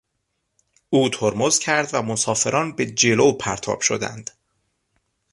او 0.89 1.09
ترمز 1.09 1.59
کرد 1.59 1.89
و 1.93 2.01
مسافران 2.01 2.75
به 2.75 2.85
جلو 2.85 3.31
پرتاب 3.31 3.81
شدند. 3.81 4.31